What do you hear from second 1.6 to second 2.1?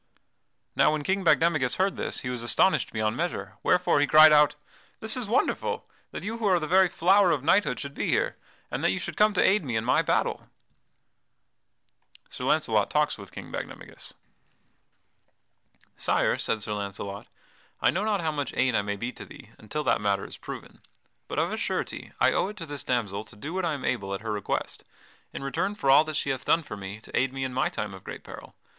heard